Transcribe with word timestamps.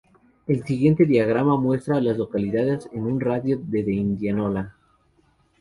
El 0.47 0.63
siguiente 0.63 1.05
diagrama 1.05 1.57
muestra 1.59 1.97
a 1.97 2.01
las 2.01 2.17
localidades 2.17 2.89
en 2.91 3.03
un 3.05 3.19
radio 3.21 3.59
de 3.63 3.83
de 3.83 3.93
Indianola. 3.93 4.75